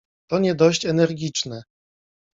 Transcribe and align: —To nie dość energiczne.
—To 0.29 0.39
nie 0.39 0.55
dość 0.55 0.85
energiczne. 0.85 1.63